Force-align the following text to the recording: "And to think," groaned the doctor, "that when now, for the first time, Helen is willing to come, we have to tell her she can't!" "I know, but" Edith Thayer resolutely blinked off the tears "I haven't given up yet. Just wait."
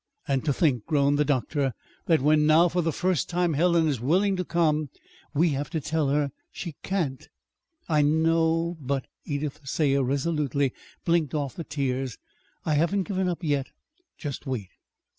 "And 0.27 0.43
to 0.45 0.51
think," 0.51 0.87
groaned 0.87 1.19
the 1.19 1.23
doctor, 1.25 1.73
"that 2.07 2.21
when 2.21 2.47
now, 2.47 2.67
for 2.69 2.81
the 2.81 2.91
first 2.91 3.29
time, 3.29 3.53
Helen 3.53 3.87
is 3.87 4.01
willing 4.01 4.35
to 4.35 4.43
come, 4.43 4.89
we 5.35 5.49
have 5.49 5.69
to 5.69 5.79
tell 5.79 6.09
her 6.09 6.31
she 6.51 6.73
can't!" 6.81 7.27
"I 7.87 8.01
know, 8.01 8.77
but" 8.81 9.05
Edith 9.25 9.59
Thayer 9.63 10.01
resolutely 10.03 10.73
blinked 11.05 11.35
off 11.35 11.53
the 11.55 11.63
tears 11.63 12.17
"I 12.65 12.73
haven't 12.73 13.03
given 13.03 13.29
up 13.29 13.43
yet. 13.43 13.67
Just 14.17 14.47
wait." 14.47 14.69